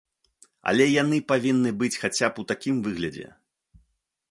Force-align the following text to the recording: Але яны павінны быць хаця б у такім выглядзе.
Але 0.71 0.87
яны 1.01 1.19
павінны 1.33 1.69
быць 1.83 1.91
хаця 2.05 2.27
б 2.37 2.45
у 2.45 2.49
такім 2.55 2.75
выглядзе. 2.87 3.27